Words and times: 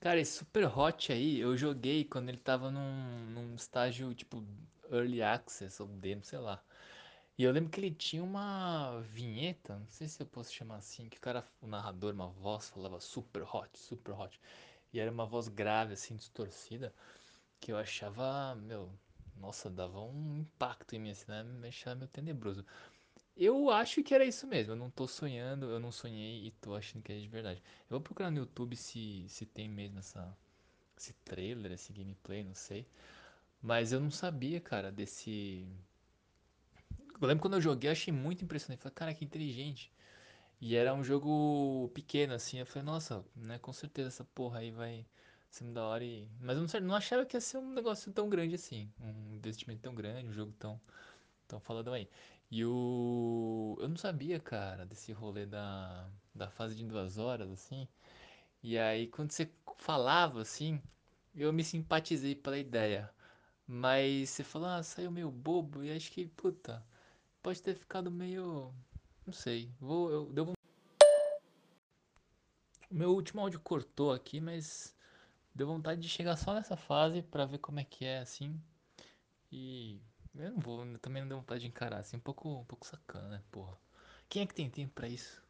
Cara, 0.00 0.20
esse 0.20 0.32
Super 0.38 0.66
Hot 0.78 1.12
aí, 1.12 1.38
eu 1.40 1.56
joguei 1.56 2.04
quando 2.04 2.28
ele 2.28 2.38
tava 2.38 2.70
num, 2.70 3.26
num 3.30 3.54
estágio 3.54 4.14
tipo 4.14 4.44
Early 4.90 5.22
Access 5.22 5.82
ou 5.82 5.88
Demo, 5.88 6.22
sei 6.24 6.38
lá. 6.38 6.62
E 7.38 7.44
eu 7.44 7.52
lembro 7.52 7.70
que 7.70 7.80
ele 7.80 7.90
tinha 7.92 8.22
uma 8.22 9.00
vinheta, 9.02 9.78
não 9.78 9.88
sei 9.88 10.08
se 10.08 10.20
eu 10.22 10.26
posso 10.26 10.52
chamar 10.52 10.76
assim, 10.76 11.08
que 11.08 11.18
o 11.18 11.20
cara, 11.20 11.44
o 11.62 11.66
narrador, 11.66 12.14
uma 12.14 12.28
voz 12.28 12.70
falava 12.70 13.00
Super 13.00 13.42
Hot, 13.42 13.78
Super 13.78 14.12
Hot. 14.12 14.40
E 14.92 15.00
era 15.00 15.10
uma 15.10 15.26
voz 15.26 15.48
grave, 15.48 15.94
assim, 15.94 16.16
distorcida, 16.16 16.94
que 17.60 17.72
eu 17.72 17.78
achava, 17.78 18.54
meu, 18.56 18.90
nossa, 19.36 19.70
dava 19.70 20.00
um 20.00 20.38
impacto 20.38 20.94
em 20.96 21.00
mim, 21.00 21.10
assim, 21.10 21.26
né? 21.30 21.42
Me 21.44 21.68
achava 21.68 21.96
meio 21.96 22.08
tenebroso. 22.10 22.64
Eu 23.38 23.70
acho 23.70 24.02
que 24.02 24.12
era 24.14 24.24
isso 24.24 24.46
mesmo. 24.48 24.72
Eu 24.72 24.76
não 24.76 24.90
tô 24.90 25.06
sonhando, 25.06 25.66
eu 25.66 25.78
não 25.78 25.92
sonhei 25.92 26.46
e 26.46 26.50
tô 26.50 26.74
achando 26.74 27.02
que 27.02 27.12
é 27.12 27.18
de 27.20 27.28
verdade. 27.28 27.62
Eu 27.88 27.90
vou 27.90 28.00
procurar 28.00 28.30
no 28.32 28.38
YouTube 28.38 28.74
se, 28.76 29.26
se 29.28 29.46
tem 29.46 29.68
mesmo 29.68 30.00
essa, 30.00 30.36
esse 30.96 31.12
trailer, 31.24 31.70
esse 31.72 31.92
gameplay, 31.92 32.42
não 32.42 32.54
sei. 32.54 32.84
Mas 33.62 33.92
eu 33.92 34.00
não 34.00 34.10
sabia, 34.10 34.60
cara, 34.60 34.90
desse. 34.90 35.66
Eu 37.20 37.28
lembro 37.28 37.42
quando 37.42 37.54
eu 37.54 37.60
joguei, 37.60 37.88
eu 37.88 37.92
achei 37.92 38.12
muito 38.12 38.44
impressionante. 38.44 38.80
Falei, 38.82 38.94
cara, 38.94 39.14
que 39.14 39.24
inteligente. 39.24 39.92
E 40.60 40.76
era 40.76 40.94
um 40.94 41.04
jogo 41.04 41.90
pequeno, 41.94 42.34
assim. 42.34 42.58
Eu 42.58 42.66
falei, 42.66 42.86
nossa, 42.86 43.24
né, 43.36 43.58
com 43.58 43.72
certeza 43.72 44.08
essa 44.08 44.24
porra 44.24 44.60
aí 44.60 44.72
vai 44.72 45.06
ser 45.50 45.64
da 45.72 45.84
hora. 45.86 46.04
E... 46.04 46.28
Mas 46.40 46.56
eu 46.58 46.66
não, 46.66 46.88
não 46.88 46.96
achava 46.96 47.24
que 47.26 47.36
ia 47.36 47.40
ser 47.40 47.58
um 47.58 47.72
negócio 47.72 48.12
tão 48.12 48.28
grande 48.28 48.56
assim. 48.56 48.90
Um 49.00 49.34
investimento 49.36 49.82
tão 49.82 49.94
grande, 49.94 50.28
um 50.28 50.32
jogo 50.32 50.52
tão 50.58 50.80
Estão 51.48 51.60
falando 51.60 51.94
aí. 51.94 52.06
E 52.50 52.64
o. 52.64 53.76
Eu 53.80 53.88
não 53.88 53.96
sabia, 53.96 54.40
cara, 54.40 54.86
desse 54.86 55.12
rolê 55.12 55.46
da, 55.46 56.08
da 56.34 56.48
fase 56.50 56.74
de 56.74 56.84
duas 56.84 57.18
horas, 57.18 57.50
assim. 57.50 57.86
E 58.62 58.78
aí, 58.78 59.06
quando 59.08 59.32
você 59.32 59.50
falava, 59.78 60.40
assim, 60.42 60.82
eu 61.34 61.52
me 61.52 61.64
simpatizei 61.64 62.34
pela 62.34 62.58
ideia. 62.58 63.10
Mas 63.66 64.30
você 64.30 64.44
falou, 64.44 64.68
ah, 64.68 64.82
saiu 64.82 65.10
meio 65.10 65.30
bobo. 65.30 65.84
E 65.84 65.92
acho 65.92 66.10
que, 66.12 66.26
puta, 66.26 66.84
pode 67.42 67.62
ter 67.62 67.74
ficado 67.74 68.10
meio. 68.10 68.72
Não 69.26 69.32
sei. 69.32 69.70
Vou, 69.80 70.10
eu. 70.10 70.54
O 72.90 72.94
meu 72.94 73.10
último 73.14 73.42
áudio 73.42 73.60
cortou 73.60 74.12
aqui, 74.12 74.40
mas 74.40 74.96
deu 75.54 75.66
vontade 75.66 76.00
de 76.00 76.08
chegar 76.08 76.36
só 76.36 76.54
nessa 76.54 76.76
fase 76.76 77.22
pra 77.22 77.44
ver 77.44 77.58
como 77.58 77.80
é 77.80 77.84
que 77.84 78.04
é, 78.04 78.20
assim. 78.20 78.58
E 79.52 80.00
eu 80.38 80.50
não 80.52 80.60
vou, 80.60 80.98
também 80.98 81.22
não 81.22 81.28
deu 81.28 81.38
vontade 81.38 81.60
de 81.62 81.66
encarar, 81.68 81.98
assim, 81.98 82.16
um 82.16 82.20
pouco, 82.20 82.60
um 82.60 82.64
pouco 82.64 82.86
sacana, 82.86 83.28
né, 83.28 83.42
porra. 83.50 83.76
Quem 84.28 84.42
é 84.42 84.46
que 84.46 84.54
tem 84.54 84.68
tempo 84.70 84.92
pra 84.94 85.08
isso? 85.08 85.42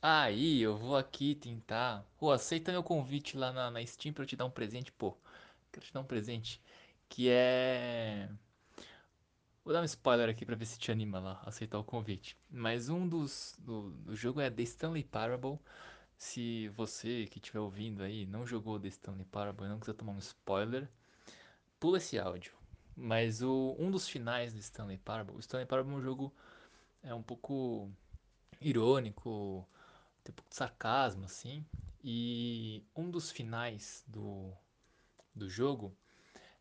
Aí, 0.00 0.60
eu 0.60 0.76
vou 0.76 0.96
aqui 0.96 1.34
tentar. 1.34 2.04
Pô, 2.18 2.30
aceita 2.30 2.70
meu 2.70 2.82
convite 2.84 3.36
lá 3.36 3.52
na, 3.52 3.70
na 3.70 3.84
Steam 3.84 4.12
pra 4.12 4.22
eu 4.22 4.26
te 4.26 4.36
dar 4.36 4.44
um 4.44 4.50
presente, 4.50 4.92
pô. 4.92 5.16
Quero 5.72 5.84
te 5.86 5.92
dar 5.92 6.00
um 6.00 6.04
presente. 6.04 6.62
Que 7.08 7.28
é. 7.30 8.28
Vou 9.64 9.74
dar 9.74 9.82
um 9.82 9.84
spoiler 9.84 10.28
aqui 10.28 10.46
pra 10.46 10.56
ver 10.56 10.66
se 10.66 10.78
te 10.78 10.92
anima 10.92 11.18
lá, 11.18 11.42
aceitar 11.44 11.78
o 11.78 11.84
convite. 11.84 12.36
Mas 12.50 12.88
um 12.88 13.08
dos. 13.08 13.56
Do, 13.58 13.90
do 13.90 14.14
jogo 14.16 14.40
é 14.40 14.50
The 14.50 14.62
Stanley 14.62 15.04
Parable. 15.04 15.58
Se 16.16 16.68
você 16.70 17.26
que 17.26 17.38
estiver 17.38 17.60
ouvindo 17.60 18.02
aí 18.02 18.26
não 18.26 18.46
jogou 18.46 18.78
The 18.78 18.88
Stanley 18.88 19.24
Parable 19.26 19.66
e 19.66 19.68
não 19.68 19.80
quiser 19.80 19.94
tomar 19.94 20.12
um 20.12 20.18
spoiler, 20.18 20.88
pula 21.78 21.98
esse 21.98 22.18
áudio. 22.18 22.52
Mas 22.96 23.42
o, 23.42 23.76
um 23.78 23.90
dos 23.90 24.08
finais 24.08 24.52
do 24.52 24.58
Stanley 24.58 24.98
Parable. 24.98 25.36
O 25.36 25.40
Stanley 25.40 25.66
Parable 25.66 25.92
é 25.92 25.96
um 25.96 26.02
jogo. 26.02 26.34
É 27.02 27.14
um 27.14 27.22
pouco 27.22 27.90
irônico, 28.60 29.66
tem 30.24 30.32
um 30.32 30.34
pouco 30.34 30.50
de 30.50 30.56
sarcasmo, 30.56 31.24
assim. 31.24 31.64
E 32.02 32.84
um 32.94 33.10
dos 33.10 33.30
finais 33.30 34.04
do, 34.06 34.52
do 35.34 35.48
jogo 35.48 35.96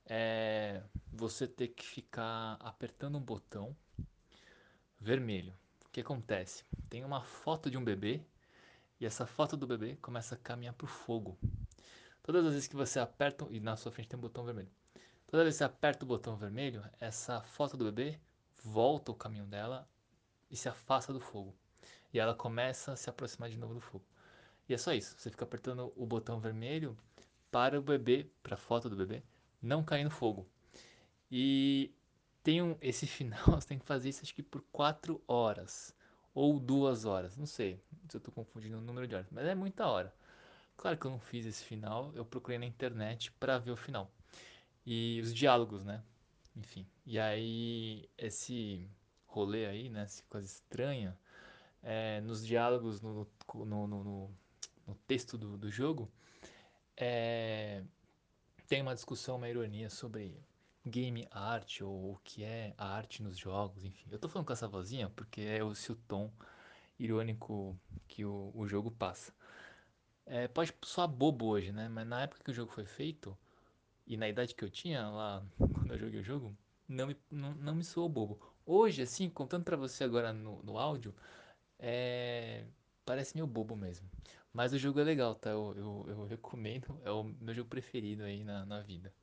é 0.05 0.81
você 1.11 1.47
ter 1.47 1.69
que 1.69 1.85
ficar 1.85 2.57
apertando 2.59 3.17
um 3.17 3.21
botão 3.21 3.75
vermelho. 4.99 5.53
O 5.85 5.89
que 5.91 6.01
acontece? 6.01 6.63
Tem 6.89 7.03
uma 7.03 7.21
foto 7.23 7.69
de 7.69 7.77
um 7.77 7.83
bebê 7.83 8.21
e 8.99 9.05
essa 9.05 9.25
foto 9.25 9.57
do 9.57 9.67
bebê 9.67 9.95
começa 10.01 10.35
a 10.35 10.37
caminhar 10.37 10.73
pro 10.73 10.87
fogo. 10.87 11.37
Todas 12.23 12.45
as 12.45 12.53
vezes 12.53 12.67
que 12.67 12.75
você 12.75 12.99
aperta 12.99 13.47
e 13.49 13.59
na 13.59 13.75
sua 13.75 13.91
frente 13.91 14.09
tem 14.09 14.17
um 14.17 14.21
botão 14.21 14.43
vermelho. 14.43 14.69
Toda 15.27 15.43
vez 15.43 15.55
que 15.55 15.57
você 15.57 15.63
aperta 15.65 16.05
o 16.05 16.07
botão 16.07 16.37
vermelho, 16.37 16.81
essa 17.01 17.41
foto 17.41 17.75
do 17.75 17.83
bebê 17.83 18.17
volta 18.63 19.11
o 19.11 19.15
caminho 19.15 19.45
dela 19.45 19.87
e 20.49 20.55
se 20.55 20.69
afasta 20.69 21.11
do 21.11 21.19
fogo. 21.19 21.53
E 22.13 22.19
ela 22.19 22.33
começa 22.33 22.93
a 22.93 22.95
se 22.95 23.09
aproximar 23.09 23.49
de 23.49 23.57
novo 23.57 23.73
do 23.73 23.81
fogo. 23.81 24.05
E 24.69 24.73
é 24.73 24.77
só 24.77 24.93
isso. 24.93 25.15
Você 25.17 25.29
fica 25.29 25.43
apertando 25.43 25.91
o 25.97 26.05
botão 26.05 26.39
vermelho 26.39 26.97
para 27.51 27.77
o 27.77 27.81
bebê, 27.81 28.25
para 28.41 28.55
a 28.55 28.57
foto 28.57 28.89
do 28.89 28.95
bebê, 28.95 29.21
não 29.61 29.83
cair 29.83 30.05
no 30.05 30.09
fogo. 30.09 30.47
E 31.29 31.93
tem 32.41 32.61
um, 32.61 32.77
esse 32.81 33.05
final, 33.05 33.43
você 33.59 33.67
tem 33.67 33.79
que 33.79 33.85
fazer 33.85 34.07
isso 34.07 34.21
acho 34.23 34.33
que 34.33 34.41
por 34.41 34.61
4 34.71 35.21
horas. 35.27 35.93
Ou 36.33 36.57
2 36.57 37.03
horas, 37.03 37.35
não 37.35 37.45
sei 37.45 37.81
se 38.07 38.15
eu 38.15 38.19
estou 38.19 38.33
confundindo 38.33 38.77
o 38.77 38.81
número 38.81 39.05
de 39.05 39.15
horas, 39.15 39.27
mas 39.29 39.45
é 39.45 39.53
muita 39.53 39.87
hora. 39.87 40.13
Claro 40.77 40.95
que 40.95 41.05
eu 41.05 41.11
não 41.11 41.19
fiz 41.19 41.45
esse 41.45 41.65
final, 41.65 42.13
eu 42.15 42.23
procurei 42.23 42.57
na 42.57 42.65
internet 42.65 43.31
para 43.33 43.57
ver 43.57 43.71
o 43.71 43.75
final. 43.75 44.09
E 44.89 45.19
os 45.21 45.33
diálogos, 45.33 45.83
né? 45.83 46.01
Enfim. 46.55 46.87
E 47.05 47.19
aí, 47.19 48.09
esse 48.17 48.89
rolê 49.25 49.65
aí, 49.65 49.89
né? 49.89 50.03
Essa 50.03 50.23
coisa 50.29 50.47
estranha, 50.47 51.19
é, 51.83 52.21
nos 52.21 52.45
diálogos, 52.45 53.01
no, 53.01 53.27
no, 53.53 53.85
no, 53.85 54.31
no 54.87 54.95
texto 55.05 55.37
do, 55.37 55.57
do 55.57 55.69
jogo, 55.69 56.09
é, 56.95 57.83
tem 58.69 58.81
uma 58.81 58.95
discussão, 58.95 59.35
uma 59.35 59.49
ironia 59.49 59.89
sobre 59.89 60.41
game 60.85 61.27
art 61.31 61.81
ou 61.81 62.13
o 62.13 62.19
que 62.23 62.45
é 62.45 62.73
a 62.77 62.87
arte 62.87 63.21
nos 63.21 63.37
jogos, 63.37 63.83
enfim. 63.83 64.07
Eu 64.09 64.17
tô 64.17 64.29
falando 64.29 64.47
com 64.47 64.53
essa 64.53 64.69
vozinha 64.69 65.09
porque 65.09 65.41
é 65.41 65.59
esse 65.69 65.91
o 65.91 65.97
tom 65.97 66.31
irônico 66.97 67.77
que 68.07 68.23
o, 68.23 68.53
o 68.55 68.65
jogo 68.65 68.89
passa. 68.89 69.33
É, 70.25 70.47
pode 70.47 70.73
soar 70.81 71.09
bobo 71.09 71.45
hoje, 71.47 71.73
né? 71.73 71.89
Mas 71.89 72.07
na 72.07 72.21
época 72.21 72.41
que 72.41 72.51
o 72.51 72.53
jogo 72.53 72.71
foi 72.71 72.85
feito, 72.85 73.37
e 74.07 74.17
na 74.17 74.29
idade 74.29 74.55
que 74.55 74.63
eu 74.63 74.69
tinha 74.69 75.07
lá 75.09 75.43
quando 75.57 75.91
eu 75.91 75.99
joguei 75.99 76.19
o 76.21 76.23
jogo, 76.23 76.55
não 76.87 77.07
me, 77.07 77.17
não, 77.29 77.53
não 77.55 77.75
me 77.75 77.83
soou 77.83 78.07
bobo. 78.09 78.39
Hoje, 78.65 79.01
assim, 79.01 79.29
contando 79.29 79.63
pra 79.63 79.77
você 79.77 80.03
agora 80.03 80.33
no, 80.33 80.63
no 80.63 80.77
áudio, 80.77 81.13
é, 81.79 82.65
parece 83.05 83.35
meio 83.35 83.47
bobo 83.47 83.75
mesmo. 83.75 84.09
Mas 84.53 84.73
o 84.73 84.77
jogo 84.77 84.99
é 84.99 85.03
legal, 85.03 85.35
tá? 85.35 85.51
Eu, 85.51 85.73
eu, 85.77 86.05
eu 86.09 86.25
recomendo. 86.25 86.99
É 87.03 87.11
o 87.11 87.23
meu 87.23 87.53
jogo 87.53 87.69
preferido 87.69 88.23
aí 88.23 88.43
na, 88.43 88.65
na 88.65 88.81
vida. 88.81 89.13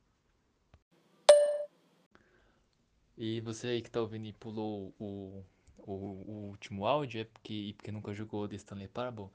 E 3.17 3.41
você 3.41 3.67
aí 3.67 3.81
que 3.81 3.89
tá 3.89 4.01
ouvindo 4.01 4.27
e 4.27 4.33
pulou 4.33 4.93
o, 4.99 5.43
o, 5.79 5.91
o 5.91 6.31
último 6.49 6.85
áudio, 6.85 7.21
é 7.21 7.23
porque, 7.25 7.73
porque 7.77 7.91
nunca 7.91 8.13
jogou 8.13 8.47
The 8.47 8.55
Stanley 8.55 8.87
Parable, 8.87 9.29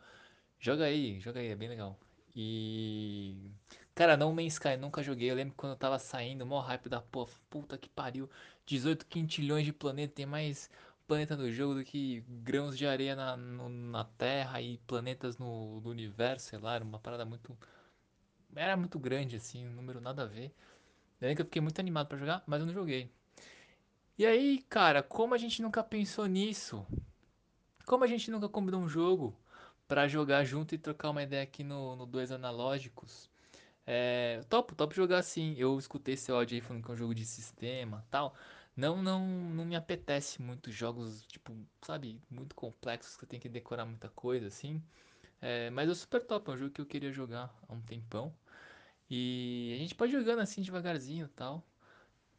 joga 0.59 0.84
aí, 0.84 1.19
joga 1.21 1.41
aí, 1.41 1.49
é 1.49 1.56
bem 1.56 1.69
legal. 1.69 1.99
E. 2.35 3.51
Cara, 3.95 4.17
No 4.17 4.33
Man's 4.33 4.55
Sky 4.55 4.77
nunca 4.77 5.03
joguei. 5.03 5.31
Eu 5.31 5.35
lembro 5.35 5.55
quando 5.57 5.73
eu 5.73 5.79
tava 5.79 5.99
saindo, 5.99 6.47
mó 6.47 6.61
hype 6.61 6.89
da 6.89 7.01
porra. 7.01 7.31
Puta 7.51 7.79
que 7.79 7.89
pariu. 7.89 8.29
18 8.67 9.07
quintilhões 9.07 9.65
de 9.65 9.73
planetas. 9.73 10.15
Tem 10.15 10.27
mais 10.27 10.71
planeta 11.07 11.37
no 11.37 11.51
jogo 11.51 11.75
do 11.75 11.85
que 11.85 12.21
grãos 12.29 12.77
de 12.79 12.87
areia 12.87 13.17
na, 13.17 13.37
no- 13.37 13.69
na 13.69 14.05
Terra 14.05 14.61
e 14.63 14.79
planetas 14.87 15.39
no, 15.39 15.81
no 15.81 15.91
universo, 15.91 16.49
sei 16.51 16.59
lá. 16.59 16.75
Era 16.77 16.85
uma 16.85 16.99
parada 16.99 17.25
muito. 17.25 17.57
Era 18.55 18.77
muito 18.77 18.99
grande, 18.99 19.37
assim, 19.37 19.67
um 19.67 19.73
número 19.73 20.01
nada 20.01 20.23
a 20.25 20.27
ver. 20.27 20.55
Lembro 21.21 21.37
que 21.37 21.43
eu 21.43 21.47
fiquei 21.47 21.63
muito 21.63 21.81
animado 21.81 22.09
pra 22.09 22.19
jogar, 22.19 22.43
mas 22.47 22.61
eu 22.61 22.67
não 22.67 22.75
joguei. 22.75 23.11
E 24.17 24.25
aí, 24.25 24.59
cara, 24.69 25.03
como 25.03 25.35
a 25.35 25.39
gente 25.39 25.61
nunca 25.63 25.83
pensou 25.83 26.27
nisso? 26.27 26.87
Como 27.87 28.05
a 28.05 28.07
gente 28.07 28.31
nunca 28.31 28.49
combinou 28.49 28.81
um 28.81 28.89
jogo 28.89 29.37
pra 29.91 30.07
jogar 30.07 30.45
junto 30.45 30.72
e 30.72 30.78
trocar 30.78 31.10
uma 31.10 31.21
ideia 31.25 31.42
aqui 31.42 31.65
no, 31.65 31.97
no 31.97 32.07
Dois 32.07 32.31
Analógicos? 32.31 33.28
É, 33.84 34.41
topo 34.48 34.95
jogar 34.95 35.19
assim. 35.19 35.57
Eu 35.59 35.77
escutei 35.78 36.15
esse 36.15 36.31
áudio 36.31 36.54
aí 36.57 36.60
falando 36.60 36.84
que 36.84 36.91
é 36.92 36.95
um 36.95 36.97
jogo 36.97 37.13
de 37.13 37.27
sistema 37.27 38.07
tal. 38.09 38.37
Não, 38.77 39.03
não, 39.03 39.27
não 39.27 39.65
me 39.65 39.75
apetece 39.75 40.41
muito 40.41 40.71
jogos, 40.71 41.22
tipo, 41.27 41.53
sabe, 41.83 42.21
muito 42.31 42.54
complexos 42.54 43.16
que 43.16 43.27
tem 43.27 43.41
que 43.41 43.48
decorar 43.48 43.84
muita 43.84 44.09
coisa 44.10 44.47
assim. 44.47 44.81
É, 45.41 45.71
mas 45.71 45.91
é 45.91 45.95
super 45.95 46.22
top, 46.25 46.51
é 46.51 46.54
um 46.54 46.59
jogo 46.59 46.71
que 46.72 46.81
eu 46.81 46.87
queria 46.87 47.10
jogar 47.13 47.53
há 47.69 47.72
um 47.75 47.81
tempão. 47.83 48.33
E 49.10 49.72
a 49.75 49.78
gente 49.78 49.95
pode 49.97 50.13
jogando 50.13 50.41
assim 50.41 50.63
devagarzinho 50.63 51.28
tal. 51.28 51.65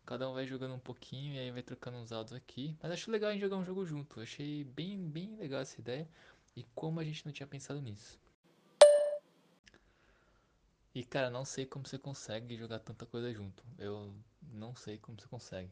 Cada 0.05 0.29
um 0.29 0.33
vai 0.33 0.47
jogando 0.47 0.75
um 0.75 0.79
pouquinho 0.79 1.35
e 1.35 1.39
aí 1.39 1.51
vai 1.51 1.63
trocando 1.63 1.97
uns 1.97 2.11
áudios 2.13 2.33
aqui. 2.33 2.77
Mas 2.81 2.91
acho 2.93 3.11
legal 3.11 3.29
a 3.29 3.33
gente 3.33 3.41
jogar 3.41 3.57
um 3.57 3.65
jogo 3.65 3.85
junto. 3.85 4.21
Achei 4.21 4.63
bem, 4.63 4.97
bem 5.09 5.35
legal 5.37 5.61
essa 5.61 5.79
ideia. 5.81 6.07
E 6.61 6.63
como 6.75 6.99
a 6.99 7.03
gente 7.03 7.25
não 7.25 7.33
tinha 7.33 7.47
pensado 7.47 7.81
nisso. 7.81 8.19
E 10.93 11.03
cara, 11.03 11.31
não 11.31 11.43
sei 11.43 11.65
como 11.65 11.87
você 11.87 11.97
consegue 11.97 12.55
jogar 12.55 12.77
tanta 12.79 13.03
coisa 13.03 13.33
junto. 13.33 13.63
Eu 13.79 14.13
não 14.53 14.75
sei 14.75 14.99
como 14.99 15.19
você 15.19 15.27
consegue. 15.27 15.71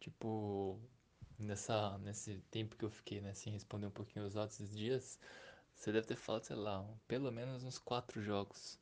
Tipo, 0.00 0.78
nessa, 1.38 1.98
nesse 1.98 2.38
tempo 2.52 2.76
que 2.76 2.84
eu 2.84 2.90
fiquei, 2.90 3.20
né, 3.20 3.34
sem 3.34 3.52
responder 3.52 3.86
um 3.86 3.90
pouquinho 3.90 4.26
os 4.26 4.36
outros 4.36 4.70
dias, 4.76 5.18
Você 5.76 5.92
deve 5.92 6.06
ter 6.08 6.16
falado, 6.16 6.44
sei 6.44 6.56
lá, 6.56 6.86
pelo 7.08 7.32
menos 7.32 7.64
uns 7.64 7.78
quatro 7.78 8.22
jogos. 8.22 8.78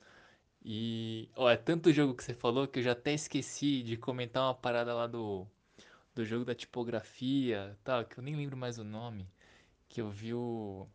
E, 0.65 1.31
ó, 1.37 1.51
é 1.51 1.57
tanto 1.57 1.93
jogo 1.93 2.15
que 2.17 2.25
você 2.25 2.35
falou 2.35 2.69
que 2.69 2.81
eu 2.81 2.85
já 2.85 2.93
até 2.93 3.15
esqueci 3.15 3.83
de 3.83 3.97
comentar 3.99 4.45
uma 4.45 4.55
parada 4.55 4.95
lá 4.95 5.07
do, 5.07 5.47
do 6.15 6.25
jogo 6.25 6.45
da 6.45 6.55
tipografia, 6.55 7.79
tal, 7.85 8.05
que 8.07 8.19
eu 8.19 8.25
nem 8.25 8.37
lembro 8.37 8.57
mais 8.57 8.79
o 8.79 8.85
nome. 8.85 9.29
Que 9.95 10.01
eu 10.01 10.11
vi 10.11 10.35
o, 10.35 10.89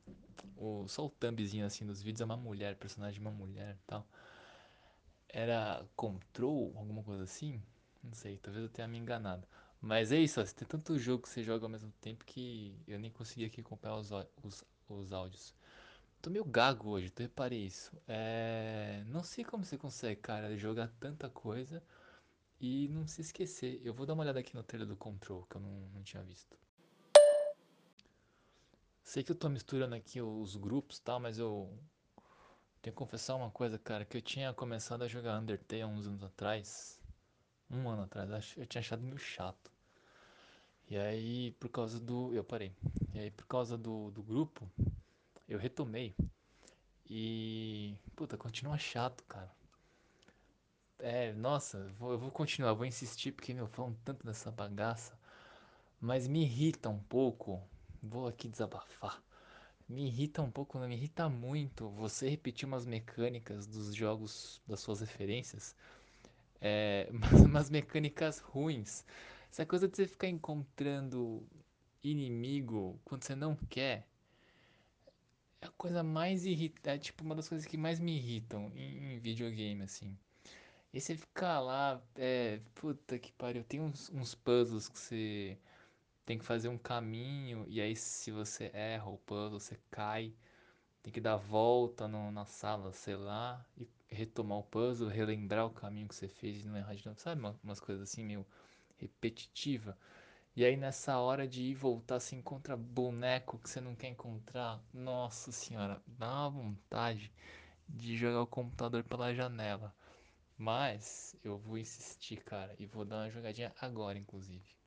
o 0.58 0.86
só 0.90 1.06
o 1.06 1.10
thumbzinho 1.10 1.66
assim 1.66 1.86
dos 1.86 2.02
vídeos 2.02 2.20
é 2.20 2.26
uma 2.26 2.36
mulher, 2.36 2.76
personagem 2.76 3.14
de 3.14 3.22
uma 3.22 3.32
mulher, 3.32 3.78
tal. 3.88 4.06
Era 5.30 5.86
Control, 5.96 6.74
alguma 6.76 7.02
coisa 7.02 7.24
assim? 7.24 7.62
Não 8.04 8.14
sei, 8.14 8.38
talvez 8.38 8.64
eu 8.66 8.70
tenha 8.70 8.88
me 8.90 8.98
enganado. 8.98 9.48
Mas 9.82 10.12
é 10.12 10.18
isso, 10.20 10.42
ó, 10.42 10.44
tem 10.44 10.68
tanto 10.68 11.00
jogo 11.00 11.24
que 11.24 11.30
você 11.30 11.42
joga 11.44 11.66
ao 11.66 11.70
mesmo 11.70 11.92
tempo 12.02 12.26
que 12.26 12.76
eu 12.86 13.00
nem 13.00 13.10
consegui 13.10 13.46
aqui 13.46 13.62
acompanhar 13.62 13.96
os, 13.96 14.12
os, 14.44 14.66
os 14.90 15.14
áudios. 15.14 15.56
Tô 16.22 16.30
meio 16.30 16.44
gago 16.44 16.90
hoje, 16.90 17.10
tu 17.10 17.22
reparei 17.22 17.66
isso. 17.66 17.92
É... 18.08 19.04
Não 19.08 19.24
sei 19.24 19.46
como 19.46 19.64
você 19.64 19.78
consegue, 19.78 20.20
cara, 20.22 20.58
jogar 20.58 20.90
tanta 21.00 21.30
coisa 21.30 21.82
e 22.60 22.90
não 22.90 23.08
se 23.08 23.22
esquecer. 23.22 23.82
Eu 23.86 23.94
vou 23.94 24.06
dar 24.06 24.14
uma 24.16 24.24
olhada 24.24 24.40
aqui 24.42 24.56
no 24.56 24.64
trailer 24.64 24.88
do 24.90 24.98
Control, 24.98 25.46
que 25.50 25.56
eu 25.58 25.62
não, 25.62 25.90
não 25.94 26.04
tinha 26.04 26.22
visto. 26.24 26.58
Sei 29.10 29.24
que 29.24 29.32
eu 29.32 29.36
tô 29.36 29.50
misturando 29.50 29.96
aqui 29.96 30.22
os 30.22 30.56
grupos 30.56 31.00
e 31.00 31.02
tal, 31.02 31.20
mas 31.20 31.40
eu 31.40 31.68
tenho 32.80 32.94
que 32.94 33.00
confessar 33.00 33.34
uma 33.34 33.50
coisa, 33.50 33.80
cara, 33.80 34.06
que 34.06 34.16
eu 34.16 34.22
tinha 34.22 34.54
começado 34.54 35.02
a 35.02 35.08
jogar 35.08 35.40
Undertale 35.40 35.84
uns 35.84 36.06
anos 36.06 36.24
atrás. 36.24 37.02
Um 37.72 37.90
ano 37.90 38.04
atrás, 38.04 38.54
eu 38.56 38.68
tinha 38.68 38.82
achado 38.82 39.02
meio 39.02 39.18
chato. 39.18 39.72
E 40.88 40.96
aí, 40.96 41.54
por 41.54 41.70
causa 41.70 42.00
do. 42.00 42.32
Eu 42.36 42.44
parei. 42.44 42.72
E 43.12 43.18
aí, 43.18 43.32
por 43.32 43.48
causa 43.48 43.76
do, 43.76 44.12
do 44.12 44.22
grupo, 44.22 44.70
eu 45.48 45.58
retomei. 45.58 46.14
E. 47.10 47.96
Puta, 48.16 48.38
continua 48.38 48.78
chato, 48.78 49.24
cara. 49.24 49.52
É, 51.00 51.34
nossa, 51.34 51.92
vou, 51.98 52.12
eu 52.12 52.20
vou 52.20 52.30
continuar, 52.30 52.74
vou 52.74 52.86
insistir 52.86 53.32
porque 53.32 53.56
meu 53.56 53.66
falam 53.66 53.96
tanto 54.06 54.24
dessa 54.24 54.52
bagaça. 54.52 55.18
Mas 56.00 56.28
me 56.28 56.44
irrita 56.44 56.90
um 56.90 57.00
pouco. 57.00 57.60
Vou 58.02 58.28
aqui 58.28 58.48
desabafar. 58.48 59.22
Me 59.88 60.08
irrita 60.08 60.42
um 60.42 60.52
pouco, 60.52 60.80
não 60.80 60.88
me 60.88 60.96
irrita 60.96 61.28
muito 61.30 61.90
você 61.90 62.30
repetir 62.30 62.68
umas 62.68 62.86
mecânicas 62.86 63.66
dos 63.68 63.94
jogos 63.96 64.62
das 64.68 64.80
suas 64.80 65.02
referências. 65.02 65.76
É, 66.62 67.10
umas 67.46 67.70
mecânicas 67.70 68.40
ruins. 68.40 69.06
Essa 69.52 69.66
coisa 69.66 69.88
de 69.88 69.96
você 69.96 70.08
ficar 70.08 70.28
encontrando 70.28 71.46
inimigo 72.04 73.00
quando 73.04 73.24
você 73.24 73.36
não 73.36 73.56
quer. 73.70 74.08
É 75.62 75.66
a 75.68 75.72
coisa 75.72 76.04
mais 76.04 76.46
irritante, 76.46 76.90
é 76.90 76.98
tipo 77.12 77.24
uma 77.24 77.36
das 77.36 77.50
coisas 77.50 77.66
que 77.68 77.78
mais 77.78 78.00
me 78.00 78.18
irritam 78.18 78.72
em, 78.76 79.16
em 79.16 79.20
videogame, 79.20 79.84
assim. 79.84 80.18
E 80.94 81.02
você 81.02 81.16
ficar 81.18 81.60
lá, 81.60 82.02
é, 82.16 82.62
puta 82.76 83.20
que 83.20 83.32
pariu, 83.34 83.64
tem 83.64 83.82
uns, 83.82 84.10
uns 84.10 84.36
puzzles 84.36 84.90
que 84.90 85.00
você 85.00 85.58
tem 86.30 86.38
que 86.38 86.46
fazer 86.46 86.70
um 86.70 86.78
caminho, 86.78 87.66
e 87.68 87.82
aí 87.82 87.96
se 87.96 88.30
você 88.30 88.70
erra 88.72 89.10
o 89.10 89.18
puzzle, 89.18 89.60
você 89.60 89.80
cai, 89.90 90.32
tem 91.02 91.12
que 91.12 91.20
dar 91.20 91.38
volta 91.38 92.08
no, 92.08 92.32
na 92.32 92.46
sala, 92.46 92.94
sei 92.94 93.16
lá, 93.16 93.66
e 93.76 93.90
retomar 94.08 94.60
o 94.60 94.64
puzzle, 94.64 95.10
relembrar 95.10 95.66
o 95.66 95.72
caminho 95.72 96.08
que 96.08 96.14
você 96.14 96.28
fez 96.28 96.64
e 96.64 96.68
não 96.68 96.78
errar 96.78 96.94
de 96.94 97.04
novo. 97.04 97.20
Sabe 97.20 97.42
umas 97.64 97.80
coisas 97.80 98.08
assim 98.08 98.24
meio 98.24 98.46
repetitiva? 99.00 99.98
E 100.56 100.64
aí 100.64 100.78
nessa 100.78 101.18
hora 101.18 101.48
de 101.48 101.64
ir 101.64 101.74
voltar, 101.74 102.20
você 102.20 102.36
encontra 102.36 102.78
boneco 102.78 103.58
que 103.58 103.68
você 103.68 103.82
não 103.82 103.96
quer 103.96 104.10
encontrar. 104.10 104.80
Nossa 104.94 105.52
senhora, 105.52 106.00
dá 106.06 106.30
uma 106.48 106.50
vontade 106.52 107.34
de 107.88 108.16
jogar 108.16 108.44
o 108.44 108.48
computador 108.48 109.04
pela 109.04 109.34
janela. 109.34 109.96
Mas 110.56 111.36
eu 111.44 111.58
vou 111.58 111.76
insistir, 111.80 112.44
cara, 112.44 112.76
e 112.78 112.86
vou 112.86 113.04
dar 113.04 113.24
uma 113.24 113.32
jogadinha 113.32 113.74
agora, 113.82 114.16
inclusive. 114.16 114.78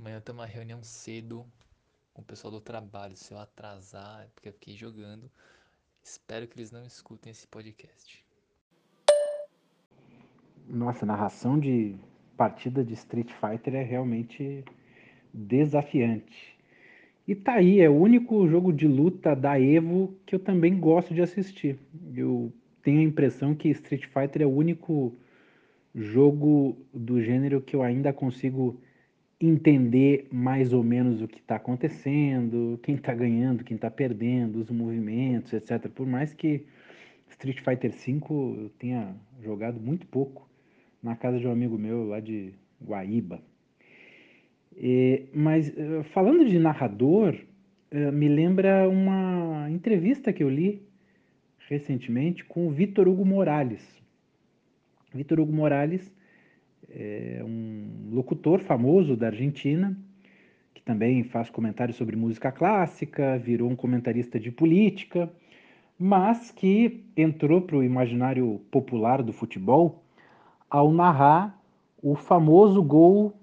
Amanhã 0.00 0.18
tem 0.18 0.34
uma 0.34 0.46
reunião 0.46 0.82
cedo 0.82 1.44
com 2.14 2.22
o 2.22 2.24
pessoal 2.24 2.50
do 2.50 2.58
trabalho. 2.58 3.14
Se 3.14 3.34
eu 3.34 3.38
atrasar, 3.38 4.22
é 4.22 4.28
porque 4.34 4.48
eu 4.48 4.52
fiquei 4.54 4.74
jogando. 4.74 5.30
Espero 6.02 6.48
que 6.48 6.58
eles 6.58 6.72
não 6.72 6.86
escutem 6.86 7.30
esse 7.30 7.46
podcast. 7.46 8.24
Nossa, 10.66 11.04
narração 11.04 11.60
de 11.60 11.96
partida 12.34 12.82
de 12.82 12.94
Street 12.94 13.30
Fighter 13.30 13.74
é 13.74 13.82
realmente 13.82 14.64
desafiante. 15.34 16.58
E 17.28 17.34
tá 17.34 17.56
aí, 17.56 17.82
é 17.82 17.90
o 17.90 18.00
único 18.00 18.48
jogo 18.48 18.72
de 18.72 18.88
luta 18.88 19.36
da 19.36 19.60
Evo 19.60 20.16
que 20.24 20.34
eu 20.34 20.38
também 20.38 20.80
gosto 20.80 21.12
de 21.12 21.20
assistir. 21.20 21.78
Eu 22.16 22.50
tenho 22.82 23.00
a 23.00 23.04
impressão 23.04 23.54
que 23.54 23.68
Street 23.68 24.06
Fighter 24.06 24.40
é 24.40 24.46
o 24.46 24.56
único 24.56 25.14
jogo 25.94 26.78
do 26.90 27.20
gênero 27.20 27.60
que 27.60 27.76
eu 27.76 27.82
ainda 27.82 28.14
consigo 28.14 28.80
entender 29.40 30.28
mais 30.30 30.72
ou 30.72 30.82
menos 30.82 31.22
o 31.22 31.28
que 31.28 31.38
está 31.38 31.56
acontecendo, 31.56 32.78
quem 32.82 32.96
está 32.96 33.14
ganhando, 33.14 33.64
quem 33.64 33.74
está 33.74 33.90
perdendo, 33.90 34.60
os 34.60 34.70
movimentos, 34.70 35.52
etc. 35.54 35.88
Por 35.88 36.06
mais 36.06 36.34
que 36.34 36.66
Street 37.30 37.60
Fighter 37.60 37.90
V 37.90 38.20
eu 38.30 38.70
tenha 38.78 39.14
jogado 39.42 39.80
muito 39.80 40.06
pouco 40.06 40.48
na 41.02 41.16
casa 41.16 41.38
de 41.38 41.46
um 41.46 41.52
amigo 41.52 41.78
meu 41.78 42.06
lá 42.06 42.20
de 42.20 42.52
Guaíba. 42.84 43.40
E, 44.76 45.24
mas 45.32 45.72
eh, 45.76 46.02
falando 46.12 46.46
de 46.46 46.58
narrador, 46.58 47.34
eh, 47.90 48.10
me 48.10 48.28
lembra 48.28 48.88
uma 48.88 49.70
entrevista 49.70 50.32
que 50.32 50.42
eu 50.42 50.50
li 50.50 50.82
recentemente 51.68 52.44
com 52.44 52.66
o 52.66 52.70
Vitor 52.70 53.08
Hugo 53.08 53.24
Morales. 53.24 53.82
Vitor 55.14 55.40
Hugo 55.40 55.52
Morales 55.52 56.12
é 56.88 57.42
um 57.44 58.10
locutor 58.12 58.60
famoso 58.60 59.16
da 59.16 59.26
Argentina, 59.26 59.96
que 60.74 60.82
também 60.82 61.22
faz 61.22 61.50
comentários 61.50 61.96
sobre 61.96 62.16
música 62.16 62.50
clássica, 62.50 63.38
virou 63.38 63.70
um 63.70 63.76
comentarista 63.76 64.38
de 64.38 64.50
política, 64.50 65.30
mas 65.98 66.50
que 66.50 67.04
entrou 67.16 67.60
para 67.60 67.76
o 67.76 67.84
imaginário 67.84 68.60
popular 68.70 69.22
do 69.22 69.32
futebol 69.32 70.02
ao 70.70 70.90
narrar 70.90 71.60
o 72.02 72.14
famoso 72.14 72.82
gol 72.82 73.34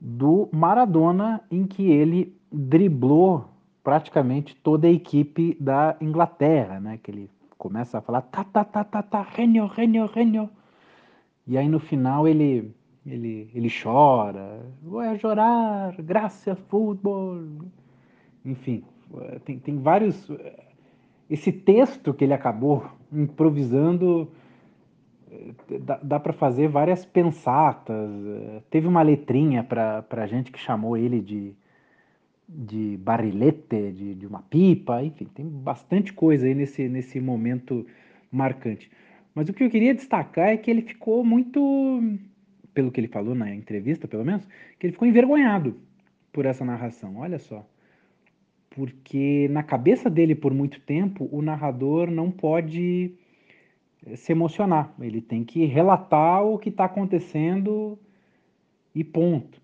do 0.00 0.48
Maradona, 0.52 1.40
em 1.50 1.66
que 1.66 1.90
ele 1.90 2.36
driblou 2.52 3.48
praticamente 3.82 4.54
toda 4.54 4.86
a 4.86 4.90
equipe 4.90 5.56
da 5.58 5.96
Inglaterra, 6.00 6.78
né? 6.78 6.98
Que 7.02 7.10
ele 7.10 7.30
começa 7.56 7.98
a 7.98 8.00
falar 8.00 8.22
tá, 8.22 8.44
tá, 8.44 8.64
tá, 8.64 8.84
tá, 8.84 9.02
tá, 9.02 9.22
Renio, 9.22 9.66
Renio, 9.66 10.06
Renio. 10.06 10.48
E 11.48 11.58
aí 11.58 11.68
no 11.68 11.80
final 11.80 12.28
ele 12.28 12.72
ele, 13.10 13.50
ele 13.54 13.68
chora, 13.70 14.60
vai 14.82 15.18
chorar, 15.18 15.94
graças 16.02 16.58
futebol. 16.68 17.42
Enfim, 18.44 18.84
tem, 19.44 19.58
tem 19.58 19.78
vários. 19.78 20.30
Esse 21.28 21.52
texto 21.52 22.12
que 22.12 22.24
ele 22.24 22.34
acabou 22.34 22.86
improvisando, 23.12 24.30
dá, 25.80 25.98
dá 26.02 26.20
para 26.20 26.32
fazer 26.32 26.68
várias 26.68 27.04
pensatas. 27.04 28.10
Teve 28.70 28.86
uma 28.86 29.02
letrinha 29.02 29.64
para 29.64 30.26
gente 30.26 30.52
que 30.52 30.58
chamou 30.58 30.96
ele 30.96 31.20
de, 31.20 31.54
de 32.48 32.96
barrilete, 32.98 33.92
de, 33.92 34.14
de 34.14 34.26
uma 34.26 34.42
pipa, 34.42 35.02
enfim, 35.02 35.26
tem 35.34 35.46
bastante 35.46 36.12
coisa 36.12 36.46
aí 36.46 36.54
nesse, 36.54 36.88
nesse 36.88 37.20
momento 37.20 37.86
marcante. 38.30 38.90
Mas 39.38 39.48
o 39.48 39.52
que 39.52 39.62
eu 39.62 39.70
queria 39.70 39.94
destacar 39.94 40.48
é 40.48 40.56
que 40.56 40.68
ele 40.68 40.82
ficou 40.82 41.24
muito 41.24 42.02
pelo 42.74 42.90
que 42.90 42.98
ele 42.98 43.06
falou 43.06 43.36
na 43.36 43.54
entrevista, 43.54 44.08
pelo 44.08 44.24
menos, 44.24 44.44
que 44.76 44.84
ele 44.84 44.92
ficou 44.92 45.06
envergonhado 45.06 45.76
por 46.32 46.44
essa 46.44 46.64
narração. 46.64 47.18
Olha 47.18 47.38
só. 47.38 47.64
Porque 48.68 49.46
na 49.52 49.62
cabeça 49.62 50.10
dele, 50.10 50.34
por 50.34 50.52
muito 50.52 50.80
tempo, 50.80 51.28
o 51.30 51.40
narrador 51.40 52.10
não 52.10 52.32
pode 52.32 53.14
se 54.16 54.32
emocionar. 54.32 54.92
Ele 55.00 55.20
tem 55.20 55.44
que 55.44 55.66
relatar 55.66 56.44
o 56.44 56.58
que 56.58 56.70
está 56.70 56.86
acontecendo 56.86 57.96
e 58.92 59.04
ponto. 59.04 59.62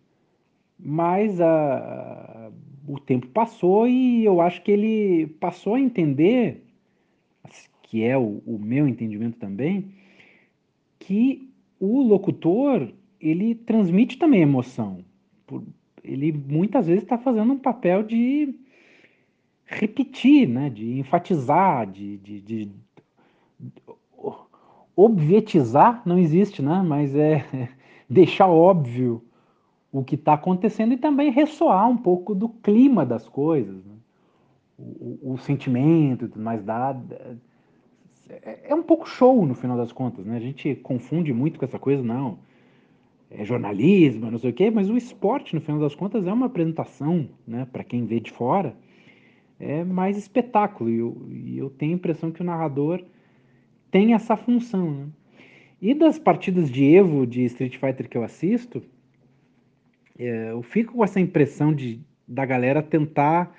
Mas 0.78 1.40
a, 1.40 2.52
o 2.86 3.00
tempo 3.00 3.26
passou 3.26 3.88
e 3.88 4.24
eu 4.24 4.40
acho 4.40 4.62
que 4.62 4.70
ele 4.70 5.26
passou 5.40 5.74
a 5.74 5.80
entender, 5.80 6.63
que 7.84 8.02
é 8.02 8.16
o, 8.16 8.42
o 8.46 8.58
meu 8.58 8.88
entendimento 8.88 9.38
também, 9.38 9.94
que 10.98 11.50
o 11.78 12.02
locutor 12.02 12.92
ele 13.20 13.54
transmite 13.54 14.18
também 14.18 14.42
emoção. 14.42 15.04
Ele 16.02 16.32
muitas 16.32 16.86
vezes 16.86 17.02
está 17.02 17.18
fazendo 17.18 17.52
um 17.52 17.58
papel 17.58 18.02
de 18.02 18.54
repetir, 19.64 20.48
né? 20.48 20.68
de 20.70 20.98
enfatizar, 20.98 21.90
de, 21.90 22.16
de, 22.18 22.40
de 22.40 22.70
obvietizar, 24.96 26.02
não 26.06 26.18
existe, 26.18 26.62
né? 26.62 26.82
mas 26.86 27.14
é 27.14 27.44
deixar 28.08 28.48
óbvio 28.48 29.22
o 29.92 30.02
que 30.02 30.14
está 30.14 30.34
acontecendo 30.34 30.92
e 30.92 30.98
também 30.98 31.30
ressoar 31.30 31.88
um 31.88 31.96
pouco 31.96 32.34
do 32.34 32.48
clima 32.48 33.04
das 33.06 33.28
coisas. 33.28 33.84
Né? 33.84 33.94
o, 34.78 35.34
o 35.34 35.38
sentimento 35.38 36.24
e 36.24 36.28
tudo 36.28 36.42
mais 36.42 36.62
dá. 36.62 36.96
É, 38.28 38.70
é 38.70 38.74
um 38.74 38.82
pouco 38.82 39.08
show 39.08 39.44
no 39.46 39.54
final 39.54 39.76
das 39.76 39.92
contas, 39.92 40.24
né? 40.24 40.36
A 40.36 40.40
gente 40.40 40.74
confunde 40.76 41.32
muito 41.32 41.58
com 41.58 41.64
essa 41.64 41.78
coisa, 41.78 42.02
não. 42.02 42.38
É 43.30 43.44
jornalismo, 43.44 44.30
não 44.30 44.38
sei 44.38 44.50
o 44.50 44.54
quê, 44.54 44.70
mas 44.70 44.88
o 44.88 44.96
esporte, 44.96 45.54
no 45.54 45.60
final 45.60 45.80
das 45.80 45.94
contas, 45.94 46.26
é 46.26 46.32
uma 46.32 46.46
apresentação, 46.46 47.28
né? 47.46 47.66
Para 47.72 47.84
quem 47.84 48.06
vê 48.06 48.20
de 48.20 48.30
fora, 48.30 48.76
é 49.58 49.84
mais 49.84 50.16
espetáculo. 50.16 50.90
E 50.90 50.98
eu, 50.98 51.26
e 51.30 51.58
eu 51.58 51.70
tenho 51.70 51.92
a 51.92 51.96
impressão 51.96 52.30
que 52.30 52.40
o 52.40 52.44
narrador 52.44 53.02
tem 53.90 54.14
essa 54.14 54.36
função, 54.36 54.90
né? 54.90 55.06
E 55.80 55.92
das 55.92 56.18
partidas 56.18 56.70
de 56.70 56.84
Evo 56.94 57.26
de 57.26 57.44
Street 57.44 57.76
Fighter 57.76 58.08
que 58.08 58.16
eu 58.16 58.22
assisto, 58.22 58.82
é, 60.18 60.50
eu 60.50 60.62
fico 60.62 60.94
com 60.94 61.04
essa 61.04 61.20
impressão 61.20 61.74
de, 61.74 62.00
da 62.26 62.46
galera 62.46 62.82
tentar 62.82 63.54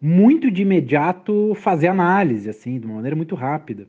muito 0.00 0.50
de 0.50 0.62
imediato 0.62 1.54
fazer 1.56 1.88
análise, 1.88 2.48
assim, 2.48 2.78
de 2.78 2.86
uma 2.86 2.96
maneira 2.96 3.16
muito 3.16 3.34
rápida. 3.34 3.88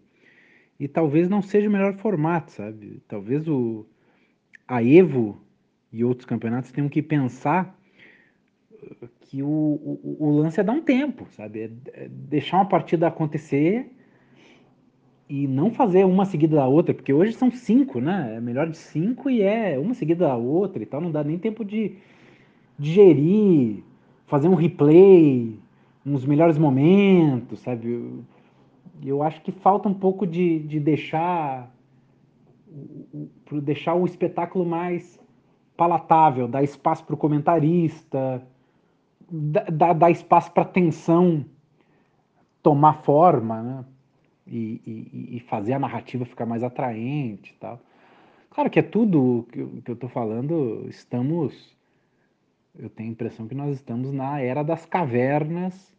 E 0.80 0.88
talvez 0.88 1.30
não 1.30 1.42
seja 1.42 1.68
o 1.68 1.72
melhor 1.72 1.96
formato, 1.98 2.52
sabe? 2.52 3.02
Talvez 3.08 3.48
o, 3.48 3.86
a 4.68 4.84
Evo 4.84 5.40
e 5.92 6.04
outros 6.04 6.26
campeonatos 6.26 6.72
tenham 6.72 6.90
que 6.90 7.02
pensar 7.02 7.78
que 9.22 9.44
o, 9.44 9.48
o, 9.48 10.18
o 10.20 10.30
lance 10.38 10.60
é 10.60 10.64
dar 10.64 10.74
um 10.74 10.82
tempo, 10.82 11.28
sabe? 11.32 11.62
É, 11.62 11.72
é 11.94 12.08
deixar 12.10 12.58
uma 12.58 12.66
partida 12.66 13.08
acontecer 13.08 13.92
e 15.30 15.48
não 15.48 15.72
fazer 15.72 16.06
uma 16.06 16.26
seguida 16.26 16.56
da 16.56 16.68
outra, 16.68 16.94
porque 16.94 17.14
hoje 17.14 17.34
são 17.34 17.52
cinco, 17.52 18.02
né? 18.02 18.36
É 18.38 18.42
melhor 18.42 18.68
de 18.68 18.78
cinco 18.78 19.30
e 19.30 19.44
é 19.44 19.78
uma 19.78 19.94
seguida 19.94 20.26
da 20.26 20.36
outra 20.36 20.82
e 20.82 20.86
tal, 20.86 21.02
não 21.02 21.12
dá 21.12 21.24
nem 21.24 21.38
tempo 21.38 21.64
de 21.64 21.98
digerir, 22.78 23.84
fazer 24.26 24.48
um 24.48 24.56
replay, 24.56 25.60
uns 26.06 26.26
melhores 26.26 26.58
momentos, 26.58 27.60
sabe? 27.60 28.24
Eu, 29.04 29.22
acho 29.24 29.42
que 29.42 29.52
falta 29.52 29.88
um 29.88 29.94
pouco 29.94 30.26
de, 30.26 30.60
de 30.60 30.80
deixar 30.80 31.74
o, 33.14 33.30
deixar 33.62 33.96
o 33.96 34.06
espetáculo 34.06 34.66
mais 34.66 35.20
palatável, 35.76 36.48
dar 36.48 36.64
espaço 36.64 37.04
para 37.06 37.16
o 37.16 37.18
comentarista, 37.18 38.46
dar, 39.32 39.94
dar 39.94 40.12
espaço 40.12 40.52
para 40.52 40.64
a 40.64 40.68
tensão 40.68 41.46
tomar 42.62 43.02
forma, 43.04 43.62
né? 43.62 43.86
E, 44.46 44.82
e, 44.86 45.38
e, 45.38 45.40
fazer 45.42 45.74
a 45.74 45.80
narrativa 45.80 46.26
ficar 46.26 46.46
mais 46.46 46.64
atraente 46.64 47.52
e 47.52 47.56
tal. 47.60 47.80
Claro 48.50 48.68
que 48.68 48.80
é 48.80 48.82
tudo 48.82 49.48
que 49.52 49.92
eu, 49.92 49.96
tô 49.96 50.08
falando, 50.08 50.88
estamos. 50.90 51.78
Eu 52.78 52.90
tenho 52.90 53.10
a 53.10 53.12
impressão 53.12 53.48
que 53.48 53.56
nós 53.56 53.76
estamos 53.76 54.12
na 54.12 54.40
era 54.40 54.64
das 54.64 54.86
cavernas 54.86 55.94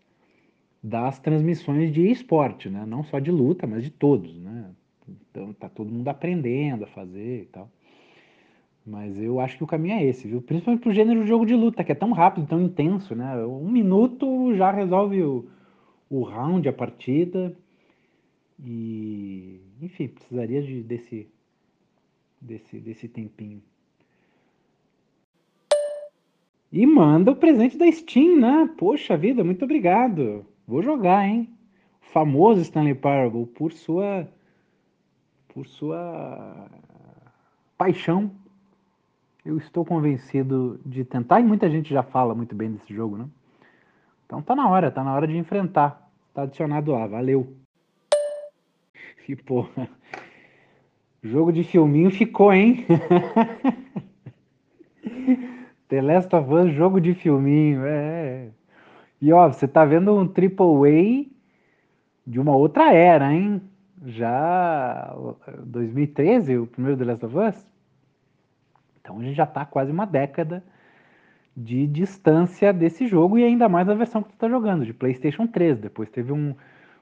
das 0.83 1.19
transmissões 1.19 1.93
de 1.93 2.11
esporte, 2.11 2.71
né? 2.71 2.85
Não 2.87 3.05
só 3.05 3.19
de 3.19 3.31
luta, 3.31 3.67
mas 3.67 3.85
de 3.85 3.91
todos, 3.91 4.35
né? 4.39 4.71
Então 5.31 5.53
tá 5.53 5.69
todo 5.69 5.93
mundo 5.93 6.09
aprendendo 6.09 6.85
a 6.85 6.87
fazer 6.87 7.43
e 7.43 7.47
tal. 7.47 7.71
Mas 8.87 9.17
eu 9.21 9.39
acho 9.41 9.59
que 9.59 9.65
o 9.65 9.67
caminho 9.67 9.95
é 9.95 10.05
esse, 10.05 10.27
viu? 10.27 10.41
Principalmente 10.41 10.83
pro 10.83 10.93
gênero 10.93 11.23
de 11.23 11.29
jogo 11.29 11.45
de 11.45 11.55
luta, 11.55 11.85
que 11.85 11.93
é 11.93 11.95
tão 11.95 12.12
rápido, 12.12 12.47
tão 12.47 12.61
intenso, 12.61 13.15
né? 13.15 13.37
Um 13.45 13.71
minuto 13.71 14.55
já 14.55 14.71
resolve 14.71 15.23
o, 15.23 15.49
o 16.09 16.23
round, 16.23 16.67
a 16.69 16.73
partida. 16.73 17.55
E, 18.59 19.61
enfim, 19.83 20.09
precisaria 20.09 20.62
de, 20.62 20.83
desse, 20.83 21.29
desse, 22.41 22.79
desse 22.81 23.09
tempinho. 23.09 23.62
E 26.73 26.87
manda 26.87 27.33
o 27.33 27.37
presente 27.37 27.77
da 27.77 27.91
Steam, 27.91 28.39
né? 28.39 28.71
Poxa 28.79 29.17
vida, 29.17 29.43
muito 29.43 29.65
obrigado. 29.65 30.47
Vou 30.67 30.83
jogar, 30.83 31.27
hein? 31.27 31.50
O 32.00 32.07
famoso 32.12 32.61
Stanley 32.61 32.95
Parable, 32.95 33.47
por 33.47 33.73
sua 33.73 34.29
por 35.49 35.67
sua 35.67 36.69
paixão. 37.77 38.31
Eu 39.45 39.59
estou 39.59 39.85
convencido 39.85 40.81
de 40.87 41.05
tentar 41.05 41.41
e 41.41 41.45
muita 41.45 41.69
gente 41.69 41.91
já 41.93 42.05
fala 42.05 42.37
muito 42.37 42.55
bem 42.55 42.71
desse 42.71 42.95
jogo, 42.95 43.17
né? 43.17 43.27
Então 44.25 44.41
tá 44.41 44.55
na 44.55 44.69
hora, 44.69 44.93
tá 44.93 45.03
na 45.03 45.12
hora 45.12 45.27
de 45.27 45.37
enfrentar. 45.37 46.09
Tá 46.33 46.43
adicionado 46.43 46.93
lá, 46.93 47.07
valeu. 47.07 47.57
E 49.29 49.37
porra, 49.37 49.89
jogo 51.23 51.53
de 51.53 51.62
filminho 51.62 52.11
ficou, 52.11 52.53
hein? 52.53 52.85
The 55.91 56.01
Last 56.01 56.35
of 56.37 56.55
Us, 56.55 56.73
jogo 56.73 57.01
de 57.01 57.15
filminho, 57.15 57.85
é. 57.85 58.49
E 59.21 59.33
ó, 59.33 59.49
você 59.49 59.67
tá 59.67 59.85
vendo 59.85 60.15
um 60.17 60.27
Triple 60.27 60.65
A 60.65 61.27
de 62.25 62.39
uma 62.39 62.55
outra 62.55 62.95
era, 62.95 63.33
hein? 63.33 63.61
Já 64.07 65.13
2013, 65.65 66.59
o 66.59 66.67
primeiro 66.69 66.97
The 66.97 67.05
Last 67.05 67.27
of 67.27 67.37
Us. 67.37 67.67
Então 69.01 69.19
a 69.19 69.23
gente 69.25 69.35
já 69.35 69.45
tá 69.45 69.67
quase 69.67 69.91
uma 69.91 70.07
década 70.07 70.63
de 71.57 71.89
distância 71.89 72.73
desse 72.73 73.09
jogo 73.09 73.37
e 73.37 73.43
ainda 73.43 73.69
mais 73.69 73.89
a 73.89 73.95
versão 73.95 74.23
que 74.23 74.31
tu 74.31 74.37
tá 74.37 74.49
jogando, 74.49 74.87
de 74.87 74.95
PlayStation 74.95 75.49
3. 75.49 75.81
Depois 75.81 76.09
teve 76.09 76.33
um, 76.33 76.55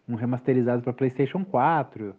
um 0.09 0.15
remasterizado 0.15 0.83
para 0.83 0.95
PlayStation 0.95 1.45
4. 1.45 2.17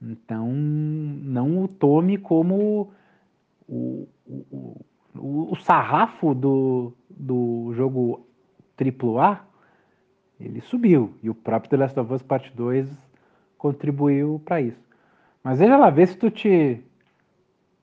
Então 0.00 0.52
não 0.52 1.64
o 1.64 1.66
tome 1.66 2.16
como 2.16 2.92
o, 3.68 4.08
o, 4.24 4.79
o, 5.20 5.52
o 5.52 5.56
sarrafo 5.56 6.34
do, 6.34 6.92
do 7.08 7.72
jogo 7.74 8.26
AAA, 8.78 9.40
ele 10.40 10.60
subiu. 10.62 11.14
E 11.22 11.28
o 11.28 11.34
próprio 11.34 11.70
The 11.70 11.76
Last 11.76 12.00
of 12.00 12.12
Us 12.12 12.22
Part 12.22 12.50
2 12.54 12.88
contribuiu 13.58 14.40
para 14.44 14.60
isso. 14.60 14.80
Mas 15.44 15.58
veja 15.58 15.76
lá, 15.76 15.90
vê 15.90 16.06
se 16.06 16.16
tu 16.16 16.30
te 16.30 16.82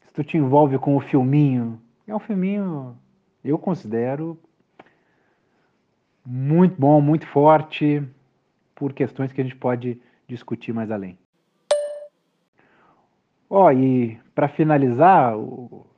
se 0.02 0.14
tu 0.14 0.24
te 0.24 0.38
envolve 0.38 0.78
com 0.80 0.96
o 0.96 1.00
filminho. 1.00 1.80
É 2.08 2.16
um 2.16 2.20
filminho, 2.20 2.98
eu 3.44 3.60
considero 3.60 4.38
muito 6.26 6.76
bom, 6.80 7.00
muito 7.00 7.28
forte, 7.28 8.04
por 8.76 8.94
questões 8.94 9.32
que 9.32 9.42
a 9.42 9.44
gente 9.44 9.56
pode 9.56 10.00
discutir 10.28 10.74
mais 10.74 10.92
além. 10.92 11.18
Ó, 13.50 13.66
oh, 13.66 13.72
e 13.72 14.20
para 14.36 14.48
finalizar 14.48 15.34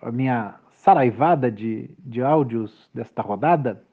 a 0.02 0.12
minha 0.12 0.56
saraivada 0.90 1.52
de, 1.52 1.92
de 2.00 2.20
áudios 2.24 2.90
desta 2.92 3.22
rodada, 3.22 3.84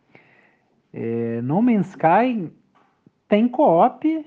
é, 0.95 1.43
no 1.43 1.61
Man's 1.61 1.89
Sky 1.89 2.51
tem 3.29 3.47
co-op 3.47 4.27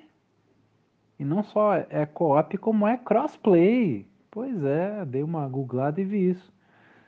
e 1.18 1.26
não 1.26 1.42
só 1.42 1.74
é 1.74 2.06
co-op, 2.06 2.56
como 2.60 2.88
é 2.88 2.96
crossplay. 2.96 4.08
Pois 4.30 4.64
é, 4.64 5.04
dei 5.04 5.24
uma 5.24 5.48
googlada 5.48 6.00
e 6.00 6.04
vi 6.04 6.30
isso. 6.30 6.54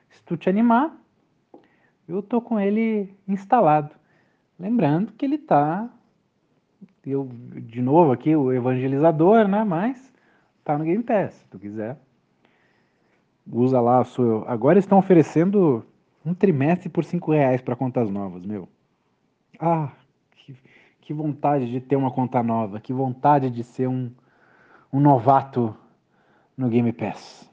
Se 0.09 0.23
tu 0.23 0.35
te 0.35 0.49
animar, 0.49 0.97
eu 2.07 2.23
tô 2.23 2.41
com 2.41 2.59
ele 2.59 3.15
instalado. 3.27 3.93
Lembrando 4.59 5.13
que 5.13 5.23
ele 5.23 5.37
tá 5.37 5.87
eu 7.05 7.29
de 7.53 7.83
novo 7.83 8.11
aqui 8.11 8.35
o 8.35 8.51
evangelizador, 8.51 9.47
né, 9.47 9.63
mas 9.63 10.11
tá 10.63 10.75
no 10.75 10.83
Game 10.83 11.03
Pass, 11.03 11.35
se 11.35 11.47
tu 11.49 11.59
quiser. 11.59 11.99
Usa 13.51 13.81
lá 13.81 13.99
a 13.99 14.03
sua. 14.05 14.49
Agora 14.49 14.79
estão 14.79 14.97
oferecendo 14.97 15.85
um 16.25 16.33
trimestre 16.33 16.87
por 16.87 17.03
cinco 17.03 17.31
reais 17.31 17.61
para 17.61 17.75
contas 17.75 18.09
novas, 18.09 18.45
meu. 18.45 18.69
Ah, 19.59 19.91
que, 20.37 20.55
que 21.01 21.13
vontade 21.13 21.69
de 21.69 21.81
ter 21.81 21.97
uma 21.97 22.11
conta 22.11 22.41
nova, 22.41 22.79
que 22.79 22.93
vontade 22.93 23.49
de 23.49 23.63
ser 23.63 23.87
um, 23.87 24.09
um 24.91 24.99
novato 24.99 25.75
no 26.55 26.69
Game 26.69 26.93
Pass. 26.93 27.50